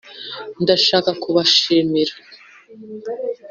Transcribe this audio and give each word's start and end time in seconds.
ndashaka 0.63 1.09
kubashimira 1.21 2.13